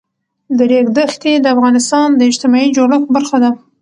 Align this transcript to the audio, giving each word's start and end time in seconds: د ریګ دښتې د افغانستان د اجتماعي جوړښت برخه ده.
د 0.57 0.59
ریګ 0.71 0.87
دښتې 0.97 1.33
د 1.39 1.45
افغانستان 1.55 2.07
د 2.15 2.21
اجتماعي 2.29 2.67
جوړښت 2.77 3.07
برخه 3.15 3.37
ده. 3.43 3.51